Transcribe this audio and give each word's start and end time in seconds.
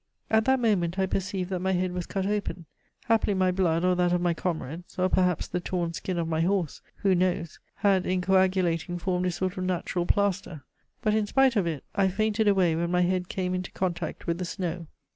"At 0.31 0.45
that 0.45 0.59
moment 0.59 0.97
I 0.97 1.05
perceived 1.05 1.51
that 1.51 1.59
my 1.61 1.73
head 1.73 1.91
was 1.91 2.07
cut 2.07 2.25
open. 2.25 2.65
Happily 3.05 3.35
my 3.35 3.51
blood, 3.51 3.85
or 3.85 3.93
that 3.97 4.11
of 4.11 4.19
my 4.19 4.33
comrades, 4.33 4.97
or 4.97 5.09
perhaps 5.09 5.47
the 5.47 5.59
torn 5.59 5.93
skin 5.93 6.17
of 6.17 6.27
my 6.27 6.41
horse, 6.41 6.81
who 7.03 7.13
knows, 7.13 7.59
had 7.75 8.07
in 8.07 8.19
coagulating 8.21 8.97
formed 8.97 9.27
a 9.27 9.31
sort 9.31 9.57
of 9.57 9.63
natural 9.63 10.07
plaster. 10.07 10.63
But, 11.03 11.13
in 11.13 11.27
spite 11.27 11.55
of 11.55 11.67
it, 11.67 11.83
I 11.93 12.07
fainted 12.07 12.47
away 12.47 12.75
when 12.75 12.89
my 12.89 13.01
head 13.01 13.29
came 13.29 13.53
into 13.53 13.69
contact 13.73 14.25
with 14.25 14.39
the 14.39 14.43
snow. 14.45 14.87